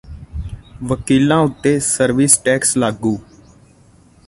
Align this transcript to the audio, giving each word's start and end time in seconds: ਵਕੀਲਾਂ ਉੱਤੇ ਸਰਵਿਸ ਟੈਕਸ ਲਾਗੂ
ਵਕੀਲਾਂ 0.83 1.37
ਉੱਤੇ 1.39 1.77
ਸਰਵਿਸ 1.79 2.37
ਟੈਕਸ 2.37 2.75
ਲਾਗੂ 2.77 3.17